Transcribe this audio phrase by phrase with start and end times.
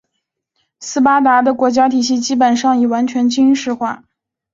[0.79, 4.03] 斯巴达的国家体系基本上已完全军事化。